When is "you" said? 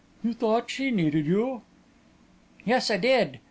0.23-0.33, 1.27-1.61